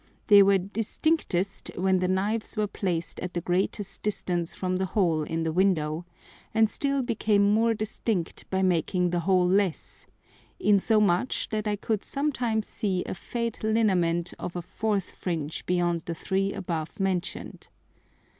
They 0.25 0.41
were 0.41 0.57
distinctest 0.57 1.69
when 1.77 1.97
the 1.99 2.07
Knives 2.07 2.57
were 2.57 2.65
placed 2.65 3.19
at 3.19 3.35
the 3.35 3.39
greatest 3.41 4.01
distance 4.01 4.51
from 4.51 4.77
the 4.77 4.87
hole 4.97 5.21
in 5.21 5.43
the 5.43 5.51
Window, 5.51 6.07
and 6.55 6.67
still 6.67 7.03
became 7.03 7.53
more 7.53 7.75
distinct 7.75 8.49
by 8.49 8.63
making 8.63 9.11
the 9.11 9.19
hole 9.19 9.47
less, 9.47 10.07
insomuch 10.59 11.49
that 11.49 11.67
I 11.67 11.75
could 11.75 12.03
sometimes 12.03 12.65
see 12.65 13.03
a 13.05 13.13
faint 13.13 13.61
lineament 13.63 14.33
of 14.39 14.55
a 14.55 14.63
fourth 14.63 15.11
Fringe 15.11 15.63
beyond 15.67 16.01
the 16.05 16.15
three 16.15 16.51
above 16.51 16.99
mention'd. 16.99 17.67